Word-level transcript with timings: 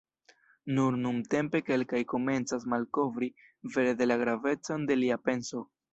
Nur 0.77 0.95
nuntempe 1.01 1.61
kelkaj 1.67 2.01
komencas 2.15 2.65
malkovri 2.75 3.29
vere 3.77 4.11
la 4.11 4.19
gravecon 4.23 4.89
de 4.91 4.99
lia 5.03 5.21
penso. 5.29 5.63